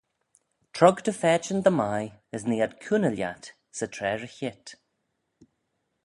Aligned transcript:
Trog 0.75 0.97
dty 1.05 1.13
phaitçhyn 1.21 1.61
dy 1.67 1.73
mie, 1.79 2.11
as 2.35 2.43
nee 2.47 2.63
ad 2.65 2.73
cooney 2.83 3.13
lhiat 3.15 3.43
'sy 3.75 3.85
traa 3.95 4.15
ry-heet. 4.19 4.65